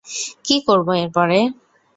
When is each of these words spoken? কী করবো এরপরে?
কী 0.45 0.55
করবো 0.67 0.91
এরপরে? 0.95 1.37